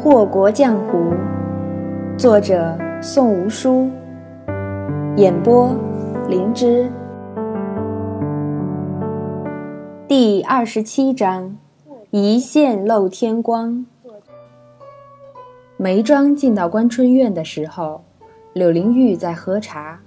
[0.00, 1.12] 祸国江湖，
[2.16, 3.90] 作者宋无书，
[5.16, 5.74] 演播
[6.28, 6.88] 灵芝。
[10.06, 11.56] 第二十七章：
[12.12, 13.84] 一线漏天光。
[15.76, 18.04] 梅庄进到关春院的时候，
[18.52, 19.98] 柳灵玉在喝茶，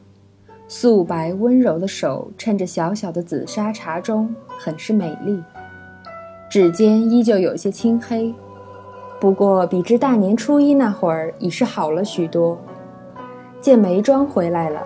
[0.70, 5.44] 素白温柔的手衬着小小的紫砂茶盅，很是美丽。
[6.50, 8.34] 指尖依旧有些青黑。
[9.22, 12.58] 不过，比之大年初一那会儿，已是好了许多。
[13.60, 14.82] 见梅庄回来了，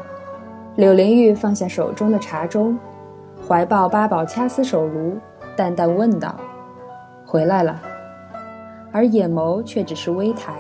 [0.75, 2.75] 柳灵玉放下手中的茶盅，
[3.47, 5.17] 怀抱八宝掐丝手炉，
[5.55, 6.35] 淡淡问道
[7.25, 7.81] ：“回来了。”
[8.91, 10.53] 而眼眸却只是微抬。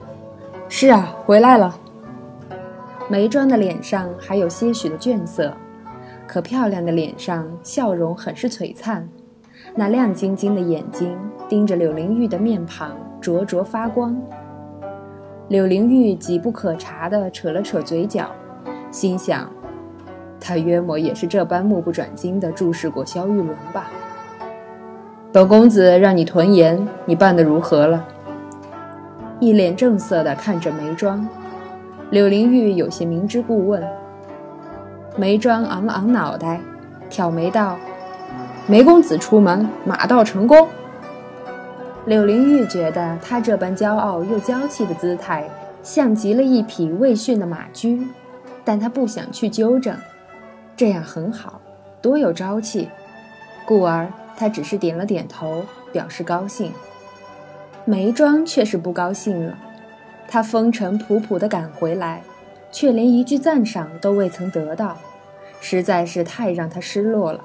[0.68, 1.74] “是啊，回来了。”
[3.08, 5.50] 梅庄的脸上还有些许的倦色，
[6.26, 9.08] 可漂亮的脸上笑容很是璀璨。
[9.78, 11.16] 那亮晶晶的眼睛
[11.48, 14.20] 盯着柳灵玉的面庞，灼灼发光。
[15.46, 18.28] 柳灵玉急不可察地扯了扯嘴角，
[18.90, 19.48] 心想：
[20.40, 23.88] 他约莫也是这般目不转睛地注视过萧玉伦吧。
[25.32, 28.04] 本公子让你屯盐，你办得如何了？
[29.38, 31.24] 一脸正色地看着梅庄，
[32.10, 33.80] 柳灵玉有些明知故问。
[35.16, 36.60] 梅庄昂了昂脑袋，
[37.08, 37.76] 挑眉道。
[38.70, 40.68] 梅公子出门，马到成功。
[42.04, 45.48] 柳灵玉觉得他这般骄傲又娇气的姿态，
[45.82, 48.06] 像极了一匹未驯的马驹，
[48.66, 49.96] 但他不想去纠正，
[50.76, 51.62] 这样很好，
[52.02, 52.90] 多有朝气。
[53.64, 56.70] 故而他只是点了点头，表示高兴。
[57.86, 59.56] 梅庄却是不高兴了，
[60.28, 62.22] 他风尘仆仆地赶回来，
[62.70, 64.98] 却连一句赞赏都未曾得到，
[65.58, 67.42] 实在是太让他失落了。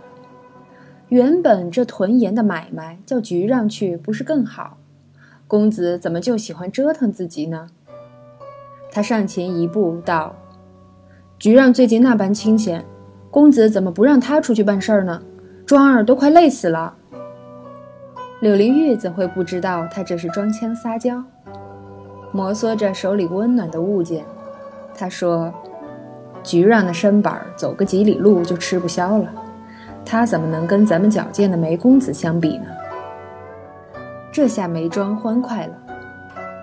[1.09, 4.77] 原本这屯盐的买卖叫局让去不是更好？
[5.47, 7.67] 公子怎么就喜欢折腾自己呢？
[8.91, 10.35] 他上前一步道
[11.37, 12.83] ：“局让最近那般清闲，
[13.29, 15.21] 公子怎么不让他出去办事儿呢？
[15.65, 16.95] 庄儿都快累死了。”
[18.41, 21.23] 柳灵玉怎会不知道他这是装腔撒娇？
[22.31, 24.25] 摩挲着手里温暖的物件，
[24.95, 25.53] 他说
[26.41, 29.31] ：“局让的身板走个几里路就吃不消了。”
[30.13, 32.65] 他怎么能跟咱们矫健的梅公子相比呢？
[34.31, 35.73] 这下梅庄欢快了，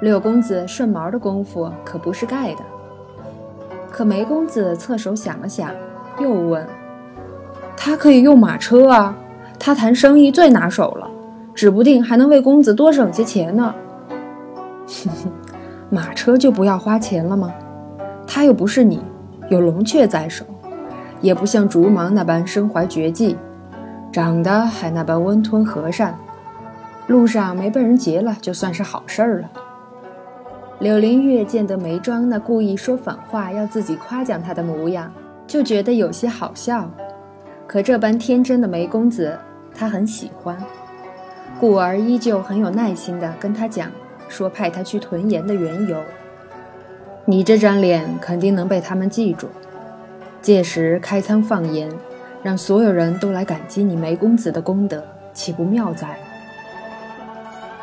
[0.02, 2.60] 柳公子顺毛的功夫可不是盖的。
[3.90, 5.72] 可梅公子侧手想了想，
[6.20, 6.64] 又问
[7.76, 9.16] ：“他可以用马车啊，
[9.58, 11.10] 他谈生意最拿手了，
[11.52, 13.74] 指不定还能为公子多省些钱呢。”
[14.86, 15.32] 哼哼，
[15.90, 17.52] 马车就不要花钱了吗？
[18.28, 19.02] 他又不是你，
[19.48, 20.44] 有龙雀在手。
[21.20, 23.36] 也不像竹芒那般身怀绝技，
[24.10, 26.16] 长得还那般温吞和善，
[27.06, 29.50] 路上没被人劫了，就算是好事儿了。
[30.78, 35.12] 柳灵月见得梅庄那故意说反话要自己夸奖他的模样，
[35.46, 36.90] 就觉得有些好笑。
[37.66, 39.38] 可这般天真的梅公子，
[39.74, 40.56] 他很喜欢，
[41.60, 43.90] 故而依旧很有耐心地跟他讲，
[44.28, 45.98] 说派他去屯盐的缘由。
[47.26, 49.48] 你这张脸肯定能被他们记住。
[50.42, 51.90] 届时开仓放盐，
[52.42, 56.18] 让所有人都来感激你梅公子的功德，岂不妙哉？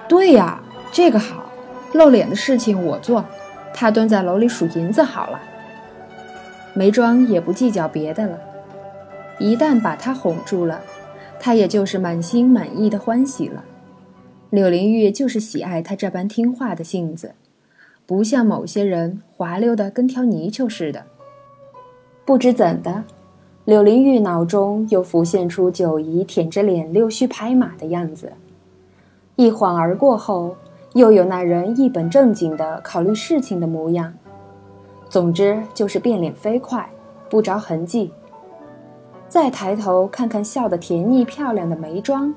[0.08, 0.60] 对呀，
[0.92, 1.52] 这个好，
[1.94, 3.24] 露脸的事情我做，
[3.74, 5.40] 他蹲在楼里数银子好了。
[6.74, 8.40] 梅庄也不计较别的了，
[9.38, 10.82] 一旦把他哄住了，
[11.40, 13.64] 他也就是满心满意的欢喜了。
[14.50, 17.36] 柳灵玉就是喜爱他这般听话的性子，
[18.06, 21.06] 不像某些人滑溜的跟条泥鳅似的。
[22.28, 23.06] 不知怎的，
[23.64, 28.34] 柳灵玉脑中又浮现出九姨舔着脸溜须拍马的样子。
[29.38, 30.54] 一晃而过后，
[30.94, 34.14] 又有那人一本正经的考虑事情的模样。
[35.08, 36.86] 总之就是变脸飞快，
[37.30, 38.12] 不着痕迹。
[39.30, 42.36] 再抬头看看笑得甜腻漂亮的眉庄，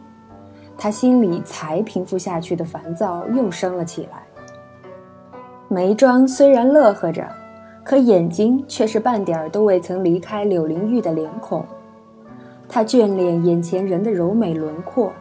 [0.78, 4.22] 他心里才平复下去的烦躁又升了起来。
[5.66, 7.39] 眉庄虽然乐呵着。
[7.90, 11.64] 可眼睛却是半点儿都未曾离开柳灵玉的脸孔，
[12.68, 15.12] 他眷恋眼前人的柔美轮廓，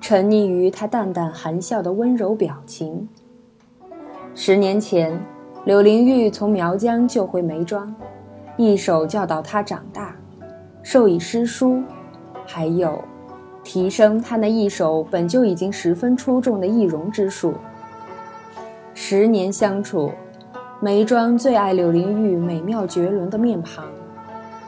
[0.00, 3.06] 沉溺于他淡淡含笑的温柔表情。
[4.34, 5.20] 十年前，
[5.66, 7.94] 柳灵玉从苗疆救回梅庄，
[8.56, 10.16] 一手教导他长大，
[10.82, 11.82] 授以诗书，
[12.46, 12.98] 还有
[13.62, 17.52] 提升他那一手本就已经十分出众的易容之术。
[18.94, 20.10] 十年相处。
[20.84, 23.86] 梅庄最爱柳灵玉美妙绝伦的面庞，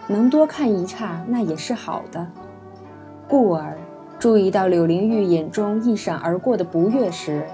[0.07, 2.27] 能多看一刹那也是好的。
[3.29, 3.77] 故而
[4.19, 7.45] 注意到柳灵玉眼中一闪而过的不悦时，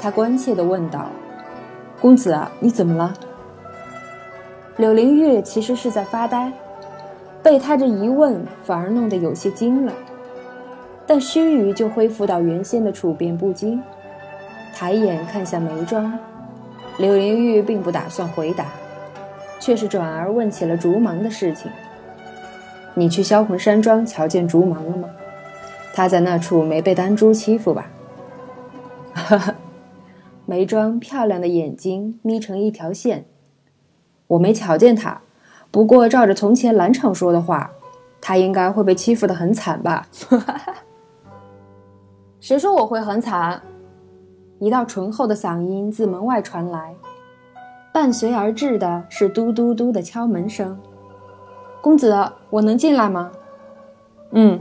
[0.00, 1.06] 他关切地问道
[2.02, 3.14] ：“公子啊，你怎么了？”
[4.76, 6.52] 柳灵玉其实是在发呆，
[7.44, 9.92] 被他这一问反而弄得有些惊了，
[11.06, 13.80] 但须臾就恢复到原先的处变不惊。
[14.74, 16.12] 抬眼看向眉庄，
[17.00, 18.66] 柳灵玉并不打算回答，
[19.58, 21.70] 却是转而问起了竹芒的事情。
[22.92, 25.08] 你去销魂山庄瞧见竹芒了吗？
[25.94, 27.90] 他在那处没被丹珠欺负吧？
[29.14, 29.54] 哈哈，
[30.44, 33.24] 眉庄漂亮的眼睛眯成一条线。
[34.26, 35.22] 我没瞧见他，
[35.70, 37.70] 不过照着从前蓝场说的话，
[38.20, 40.06] 他应该会被欺负得很惨吧？
[42.38, 43.62] 谁说我会很惨？
[44.60, 46.94] 一道醇厚的嗓音自门外传来，
[47.94, 50.78] 伴随而至的是嘟嘟嘟的敲门声。
[51.80, 52.14] 公子，
[52.50, 53.32] 我能进来吗？
[54.32, 54.60] 嗯。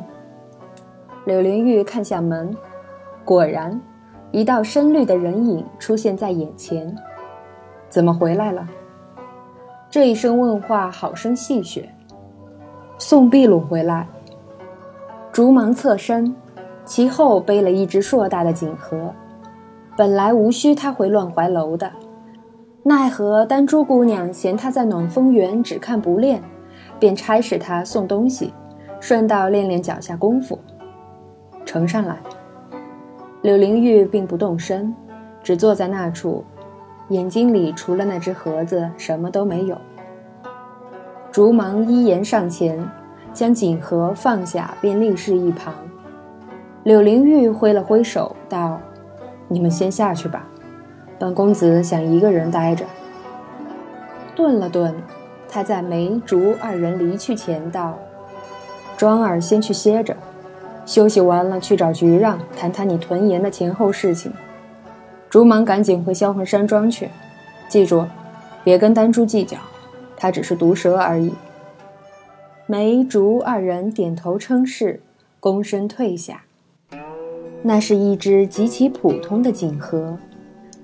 [1.25, 2.55] 柳灵玉看向门，
[3.25, 3.79] 果然，
[4.31, 6.95] 一道深绿的人影出现在眼前。
[7.89, 8.65] 怎么回来了？
[9.89, 11.83] 这一声问话好生戏谑。
[12.97, 14.07] 送碧鲁回来。
[15.33, 16.33] 竹芒侧身，
[16.85, 19.13] 其后背了一只硕大的锦盒。
[19.99, 21.91] 本来无需他回乱怀楼的，
[22.83, 26.41] 奈何丹珠姑娘嫌他在暖风园只看不练。
[26.97, 28.53] 便差使他送东西，
[29.01, 30.57] 顺道练练脚下功夫。
[31.65, 32.17] 呈上来。
[33.41, 34.95] 柳灵玉并不动身，
[35.43, 36.45] 只坐在那处，
[37.09, 39.77] 眼睛里除了那只盒子，什么都没有。
[41.29, 42.81] 竹芒依言上前，
[43.33, 45.73] 将锦盒放下，便立侍一旁。
[46.83, 48.79] 柳灵玉挥了挥手，道
[49.49, 50.47] ：“你们先下去吧，
[51.19, 52.85] 本公子想一个人待着。”
[54.33, 54.95] 顿了顿。
[55.51, 57.97] 他在梅竹二人离去前道
[58.95, 60.15] ：“庄儿先去歇着，
[60.85, 64.31] 休息完了去找菊让谈谈你屯盐的前后事情。
[65.27, 67.09] 竹芒赶紧回销魂山庄去，
[67.67, 68.05] 记住，
[68.63, 69.57] 别跟丹珠计较，
[70.15, 71.33] 他只是毒蛇而已。”
[72.67, 75.01] 梅竹二人点头称是，
[75.41, 76.43] 躬身退下。
[77.61, 80.17] 那是一只极其普通的锦盒，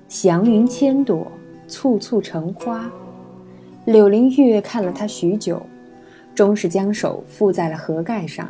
[0.08, 1.26] 祥云千朵，
[1.66, 2.90] 簇簇成花。
[3.86, 5.62] 柳灵玉看了它许久，
[6.34, 8.46] 终是将手附在了盒盖上。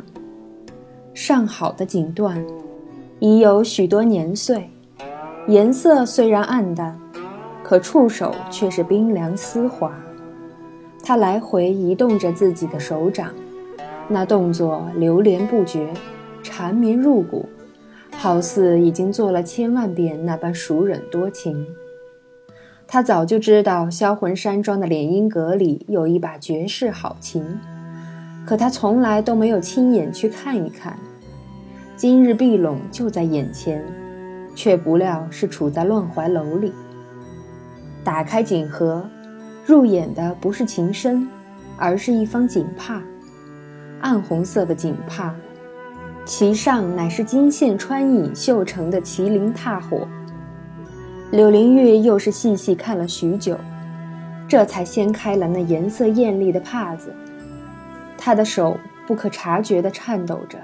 [1.13, 2.43] 上好的锦缎，
[3.19, 4.69] 已有许多年岁，
[5.47, 6.99] 颜色虽然暗淡，
[7.63, 9.91] 可触手却是冰凉丝滑。
[11.01, 13.31] 他来回移动着自己的手掌，
[14.09, 15.87] 那动作流连不绝，
[16.43, 17.47] 缠绵入骨，
[18.17, 21.67] 好似已经做了千万遍那般熟稔多情。
[22.87, 27.43] 他早就知道销魂山庄的敛音阁里有一把绝世好琴，
[28.45, 30.97] 可他从来都没有亲眼去看一看。
[31.95, 33.83] 今日碧拢就在眼前，
[34.55, 36.71] 却不料是处在乱怀楼里。
[38.03, 39.07] 打开锦盒，
[39.65, 41.27] 入眼的不是琴身，
[41.77, 43.01] 而是一方锦帕，
[43.99, 45.35] 暗红色的锦帕，
[46.27, 50.05] 其上乃是金线穿引绣成的麒麟踏火。
[51.31, 53.57] 柳灵玉又是细细看了许久，
[54.45, 57.15] 这才掀开了那颜色艳丽的帕子。
[58.17, 58.77] 她的手
[59.07, 60.57] 不可察觉地颤抖着，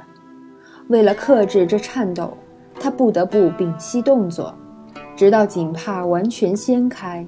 [0.90, 2.38] 为了克制这颤抖，
[2.78, 4.54] 她不得不屏息动作，
[5.16, 7.26] 直到锦帕完全掀开，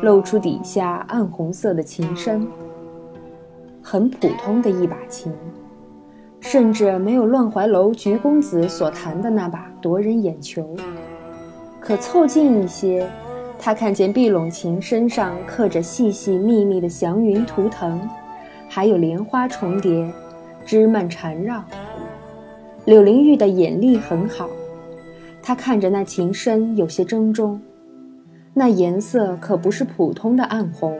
[0.00, 2.48] 露出底下暗红色的琴身。
[3.82, 5.30] 很普通的一把琴，
[6.44, 10.76] 甚至没有乱怀楼菊公子所弹的那把夺人眼球。
[11.80, 13.08] 可凑近一些，
[13.58, 17.98] 他看见碧拢琴身上刻着细细密密的祥云图腾，
[18.68, 20.06] 还有莲花重叠，
[20.66, 21.64] 枝蔓缠绕。
[22.84, 24.46] 柳灵玉的眼力很好，
[25.42, 27.58] 他看着那琴身有些怔忡，
[28.52, 30.94] 那颜色可不是普通的暗红，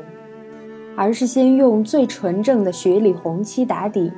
[0.97, 4.11] 而是先用最纯正的雪里红漆打底，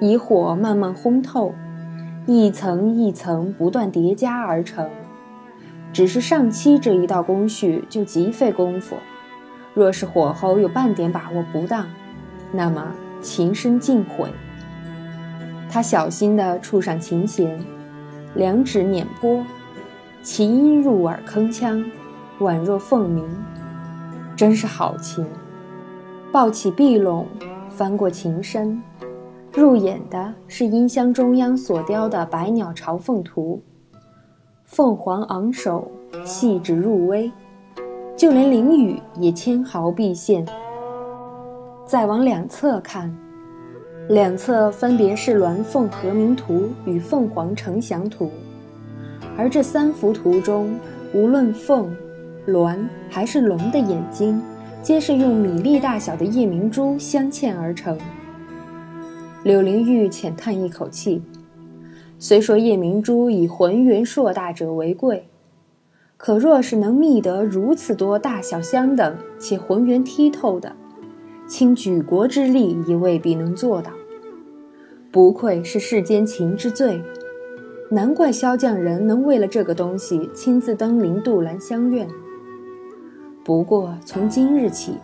[0.00, 1.54] 以火慢慢烘透，
[2.26, 4.88] 一层一层不断叠加而成。
[5.92, 8.96] 只是上漆这一道工序就极费功夫，
[9.74, 11.86] 若是火候有半点把握不当，
[12.52, 14.30] 那么琴身尽毁。
[15.70, 17.58] 他小心地触上琴弦，
[18.34, 19.44] 两指捻拨，
[20.22, 21.84] 琴音入耳铿锵，
[22.38, 23.26] 宛若凤鸣，
[24.36, 25.26] 真是好琴。
[26.30, 27.26] 抱起碧拢，
[27.70, 28.82] 翻过琴身，
[29.58, 33.60] 入眼的是音箱中央所雕的百鸟朝凤图。
[34.62, 35.90] 凤凰昂首，
[36.24, 37.28] 细致入微，
[38.16, 40.46] 就连灵雨也纤毫毕现。
[41.84, 43.12] 再往两侧看，
[44.08, 48.30] 两侧分别是鸾凤和鸣图与凤凰呈祥图，
[49.36, 50.72] 而这三幅图中
[51.12, 51.92] 无论凤、
[52.46, 52.78] 鸾
[53.10, 54.40] 还是龙的眼睛，
[54.82, 57.98] 皆是用米粒大小的夜明珠镶嵌而成。
[59.44, 61.22] 柳灵玉浅叹一口气，
[62.18, 65.28] 虽说夜明珠以浑圆硕大者为贵，
[66.16, 70.74] 可若是能觅得如此多大小相等且浑圆剔透的，
[71.46, 73.92] 倾举国之力也未必能做到。
[75.12, 77.00] 不愧是世间情之最，
[77.90, 82.08] 难怪萧匠人能为了这个东西亲自登临杜兰香院。
[83.44, 84.94] 不过从今日起，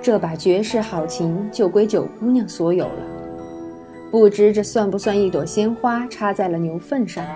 [0.00, 3.13] 这把绝世好琴就归九姑娘所有了。
[4.14, 7.26] 不知这算不算一朵鲜花插在了牛粪上？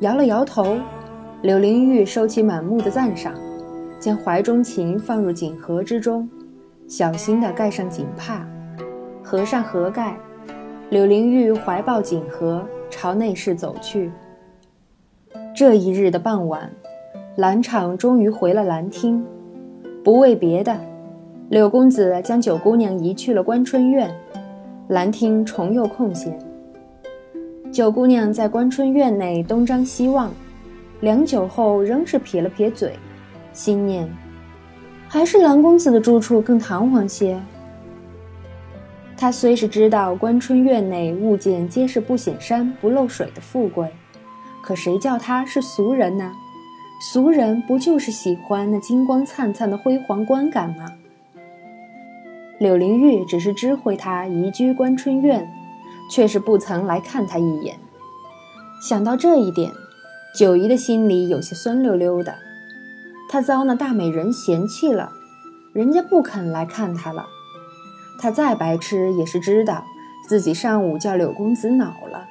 [0.00, 0.76] 摇了摇头，
[1.42, 3.32] 柳灵玉收起满目的赞赏，
[4.00, 6.28] 将怀中琴放入锦盒之中，
[6.88, 8.44] 小心地盖上锦帕，
[9.22, 10.18] 合上盒盖。
[10.90, 14.10] 柳灵玉怀抱锦盒，朝内室走去。
[15.54, 16.68] 这一日的傍晚，
[17.36, 19.24] 兰场终于回了兰厅，
[20.02, 20.76] 不为别的，
[21.48, 24.12] 柳公子将九姑娘移去了关春院，
[24.88, 26.36] 兰厅重又空闲。
[27.70, 30.32] 九姑娘在关春院内东张西望，
[31.00, 32.98] 良久后仍是撇了撇嘴，
[33.52, 34.08] 心念：
[35.06, 37.38] 还是兰公子的住处更堂皇些。
[39.14, 43.86] 他虽是知道关春院内物件皆是不显山不漏水的富贵，
[44.62, 46.32] 可谁叫他是俗人呢？
[47.12, 50.86] 俗人不就是喜欢那金光灿灿的辉煌观感吗？
[52.58, 55.48] 柳灵玉只是知会他移居关春院，
[56.10, 57.78] 却是不曾来看他一眼。
[58.82, 59.70] 想到这一点，
[60.36, 62.34] 九姨的心里有些酸溜溜的。
[63.28, 65.12] 她遭那大美人嫌弃了，
[65.72, 67.26] 人家不肯来看她了。
[68.20, 69.84] 他再白痴也是知道，
[70.26, 72.26] 自己上午叫柳公子恼了。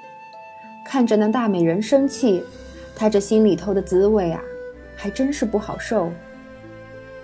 [0.85, 2.43] 看着那大美人生气，
[2.95, 4.41] 他这心里头的滋味啊，
[4.97, 6.11] 还真是不好受。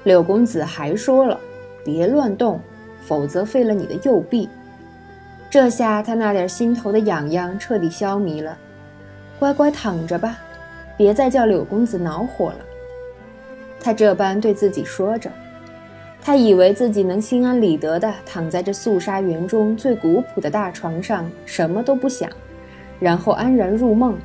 [0.03, 1.37] 柳公子还说了，
[1.83, 2.61] 别乱动，
[3.05, 4.49] 否则废了你的右臂。
[5.49, 8.57] 这下他那点心头的痒痒彻底消弭了，
[9.37, 10.37] 乖乖躺着吧，
[10.97, 12.59] 别再叫柳公子恼火了。
[13.79, 15.29] 他这般对自己说着。
[16.25, 22.29] 他以为自己能心安理得地躺在这素纱园中最古朴的大床上，什么都不想，
[22.97, 24.17] 然后安然入梦。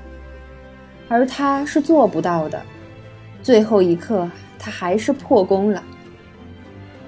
[1.08, 2.62] 而他是做不到的。
[3.42, 4.30] 最后一刻，
[4.60, 5.82] 他还是破功了。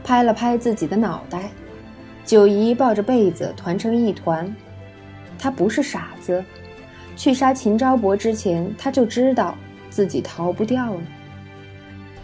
[0.03, 1.50] 拍了拍自己的脑袋，
[2.31, 4.55] 九姨抱着被子团成一团。
[5.37, 6.45] 他不是傻子，
[7.17, 9.59] 去杀秦昭伯之前，他就知道
[9.91, 11.01] 自己逃不掉了。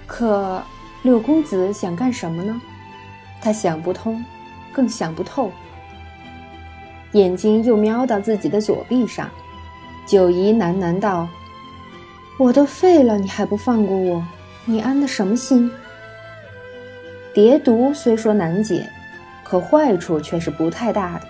[0.07, 0.63] 可。
[1.03, 2.61] 柳公子想干什么呢？
[3.41, 4.25] 他想不通，
[4.73, 5.51] 更想不透。
[7.13, 9.29] 眼睛又瞄到自己的左臂上，
[10.05, 11.29] 九姨喃喃道
[12.39, 14.25] ：“我都废了，你还不放过我？
[14.65, 15.71] 你安的什么心？”
[17.35, 18.89] 蝶毒虽说难解，
[19.47, 21.27] 可坏处却是不太大的。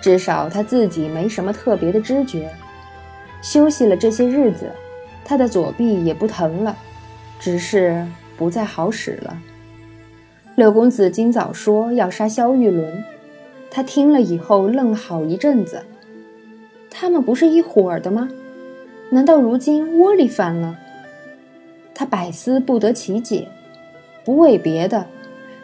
[0.00, 2.50] 至少他自己没什么特别的知觉。
[3.42, 4.70] 休息了这些日子，
[5.24, 6.76] 他的左臂也不疼了，
[7.38, 8.06] 只是……
[8.38, 9.36] 不再好使了。
[10.54, 13.02] 六公子今早说要杀萧玉伦，
[13.68, 15.84] 他听了以后愣了好一阵子。
[16.88, 18.28] 他们不是一伙儿的吗？
[19.10, 20.78] 难道如今窝里反了？
[21.92, 23.48] 他百思不得其解，
[24.24, 25.06] 不为别的，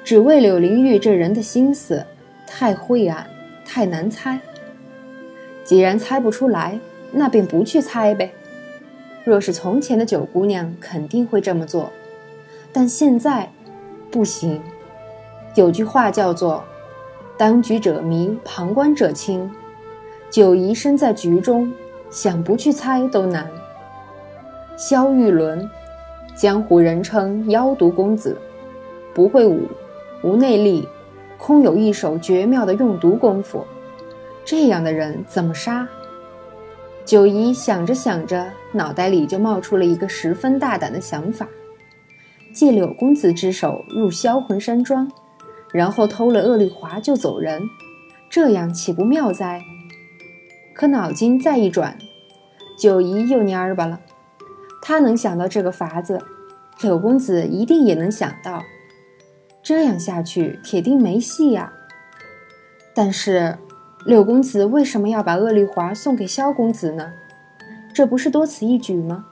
[0.04, 2.04] 只为柳灵玉这人的心思
[2.46, 3.26] 太晦暗，
[3.64, 4.38] 太难猜。
[5.64, 6.78] 既然猜不出来，
[7.10, 8.30] 那便不去猜呗。
[9.24, 11.90] 若是从前的九姑娘，肯定会这么做。
[12.70, 13.50] 但现在，
[14.10, 14.60] 不行。
[15.54, 16.62] 有句话叫做
[17.38, 19.50] “当局者迷，旁观者清”。
[20.28, 21.72] 九姨身在局中，
[22.10, 23.48] 想不去猜都难。
[24.76, 25.66] 萧玉伦，
[26.34, 28.36] 江湖人称妖毒公子，
[29.14, 29.60] 不会武，
[30.24, 30.88] 无内力，
[31.36, 33.62] 空有一手绝妙的用毒功夫。
[34.42, 35.86] 这样的人怎么杀？
[37.04, 41.46] 九姨想着想着，脑袋里就冒出了一个十分大胆的想法。
[42.54, 45.12] 借柳公子之手入销魂山庄，
[45.70, 47.60] 然后偷了恶丽华就走人，
[48.30, 49.60] 这样岂不妙哉？
[50.72, 51.98] 可脑筋再一转，
[52.78, 54.00] 九姨又蔫儿巴了。
[54.80, 56.18] 她能想到这个法子，
[56.80, 58.62] 柳公子一定也能想到。
[59.64, 61.72] 这样下去，铁定没戏呀。
[62.94, 63.56] 但是，
[64.04, 67.12] 柳公子为什么要把恶丽华送给萧公子呢？
[67.94, 69.24] 这不是多此一举吗？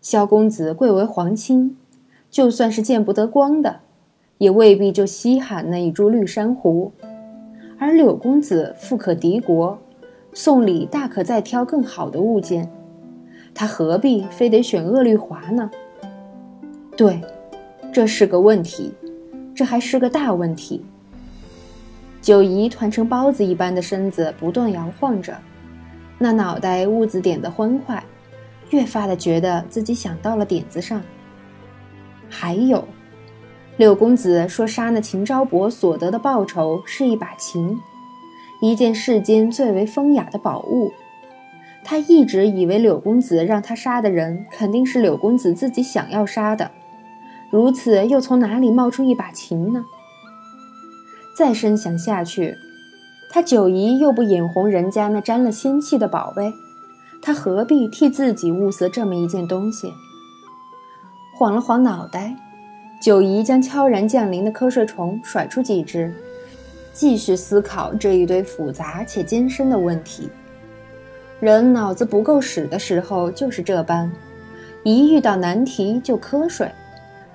[0.00, 1.76] 萧公子贵为皇亲。
[2.30, 3.80] 就算是见不得光的，
[4.38, 6.92] 也未必就稀罕那一株绿珊瑚。
[7.78, 9.78] 而柳公子富可敌国，
[10.32, 12.70] 送礼大可再挑更好的物件。
[13.54, 15.70] 他何必非得选鄂律华呢？
[16.96, 17.20] 对，
[17.92, 18.92] 这是个问题，
[19.54, 20.84] 这还是个大问题。
[22.20, 25.36] 九姨团成包子一般的身子不断摇晃着，
[26.18, 28.02] 那脑袋兀自点得欢快，
[28.70, 31.02] 越发的觉得自己想到了点子上。
[32.30, 32.82] 还有，
[33.76, 37.78] 柳公子说杀那秦昭伯所得的报酬是一把琴，
[38.62, 40.90] 一件世间最为风雅的宝物。
[41.84, 46.70] 他一直以为柳公子让他杀的人肯定是柳公子自己想要杀的，
[47.54, 49.84] 如此又从哪里冒出一把琴呢？
[51.36, 52.56] 再深想下去，
[53.30, 56.52] 他九姨又不眼红人家那沾了仙气的宝贝，
[57.22, 59.92] 他何必替自己物色这么一件东西？
[61.38, 62.34] 晃了晃脑袋，
[63.00, 66.12] 九姨将悄然降临的瞌睡虫甩出几只，
[66.92, 70.28] 继续思考这一堆复杂且艰深的问题。
[71.38, 74.10] 人脑子不够使的时候就是这般，
[74.82, 76.68] 一遇到难题就瞌睡，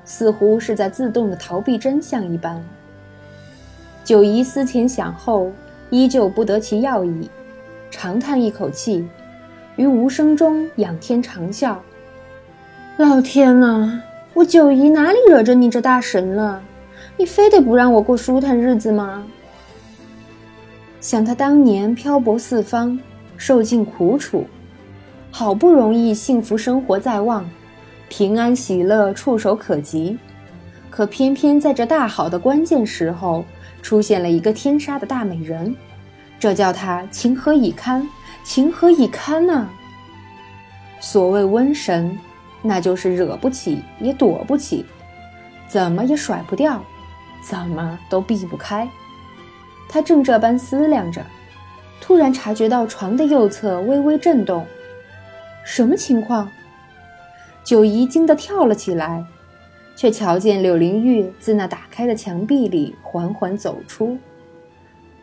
[0.10, 2.60] 似乎是在自动的逃避真相一般。
[4.04, 5.52] 九姨思前想后，
[5.92, 7.30] 依旧不得其要矣，
[7.92, 9.08] 长叹一口气，
[9.76, 11.76] 于无声中仰天长啸
[12.98, 14.02] ：“老天呐，
[14.34, 16.64] 我九姨哪里惹着你这大神了？
[17.18, 19.24] 你非得不让我过舒坦日子吗？
[21.00, 23.00] 想他当年漂泊四方。”
[23.38, 24.44] 受尽苦楚，
[25.32, 27.50] 好不容易幸福生活在望，
[28.10, 30.18] 平安喜乐触手可及，
[30.90, 33.46] 可偏偏在这大好的关键时候，
[33.82, 35.74] 出现了一个天杀的大美人，
[36.40, 38.06] 这叫他情何以堪？
[38.44, 39.70] 情何以堪呢？
[41.00, 42.18] 所谓瘟神，
[42.62, 44.84] 那就是惹不起也躲不起，
[45.68, 46.84] 怎么也甩不掉，
[47.48, 48.90] 怎么都避不开。
[49.88, 51.24] 他正这般思量着。
[52.02, 54.66] 突然察觉到床的右侧微微震动，
[55.64, 56.50] 什么情况？
[57.70, 59.24] 九姨惊得跳了起来，
[59.96, 64.18] 却瞧见柳灵玉自那打开的墙壁里缓缓走出。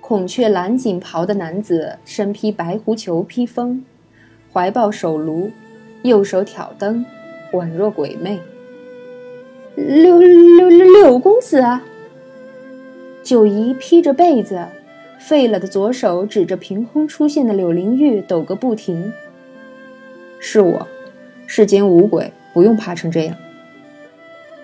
[0.01, 3.85] 孔雀蓝锦袍的男子，身披白狐裘披风，
[4.53, 5.51] 怀抱手炉，
[6.03, 7.05] 右手挑灯，
[7.51, 8.39] 宛若鬼魅。
[9.75, 11.83] 柳柳柳柳公子啊！
[13.25, 14.67] 九姨披着被子。
[15.19, 19.13] 废了的左手指着凭空出现的柳灵玉，抖个不停。
[20.39, 20.87] 是我，
[21.47, 23.37] 世间无鬼，不用怕成这样。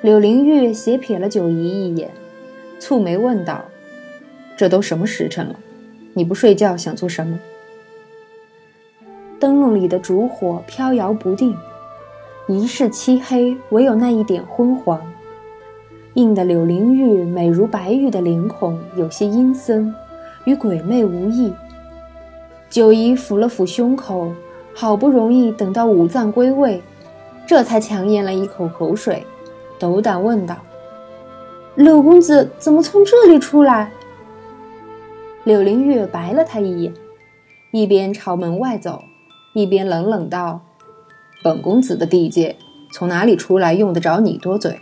[0.00, 2.10] 柳灵玉斜瞥了九姨一眼，
[2.80, 3.64] 蹙眉问道
[4.56, 5.56] ：“这都什么时辰了？
[6.14, 7.38] 你不睡觉想做什么？”
[9.38, 11.56] 灯笼里的烛火飘摇不定，
[12.48, 15.00] 一室漆黑，唯有那一点昏黄，
[16.14, 19.94] 映得柳灵玉美如白玉的脸孔有些阴森。
[20.44, 21.52] 与鬼魅无异。
[22.68, 24.32] 九姨抚了抚胸口，
[24.74, 26.82] 好不容易等到五脏归位，
[27.46, 29.26] 这才强咽了一口口水，
[29.78, 30.56] 斗胆问道
[31.76, 33.90] ：“柳公子怎么从这里出来？”
[35.44, 36.94] 柳灵月白了他一眼，
[37.72, 39.02] 一边朝门外走，
[39.54, 40.60] 一边冷冷道
[41.42, 42.56] ：“本公子的地界，
[42.92, 44.78] 从哪里出来用得着你多嘴？”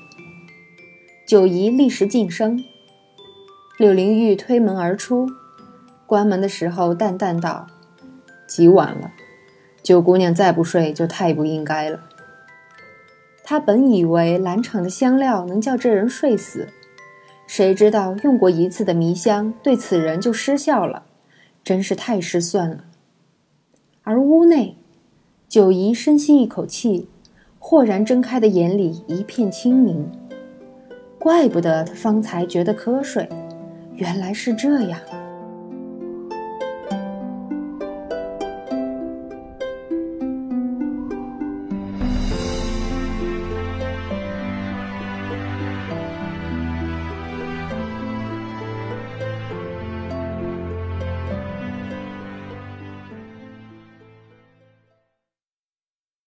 [1.27, 2.63] 九姨立时噤声。
[3.79, 5.27] 柳灵玉推门而出。
[6.07, 7.67] 关门的时候，淡淡道
[8.47, 9.13] ：“极晚了，
[9.91, 12.05] 九姑娘再不睡就太不应该了。”
[13.43, 16.69] 她本以为兰厂的香料能叫这人睡死，
[17.45, 21.07] 谁知道用过一次的迷香对此人就失效了，
[21.65, 22.85] 真是太失算了。
[24.05, 24.77] 而屋内，
[25.49, 27.09] 九姨深吸一口气，
[27.59, 30.09] 豁然睁开的眼里一片清明。
[31.19, 33.29] 怪不得他方才觉得瞌睡，
[33.97, 35.01] 原来是这样。